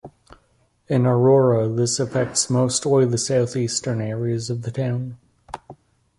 [0.87, 5.19] In Aurora, this affects mostly the south-eastern areas of the town.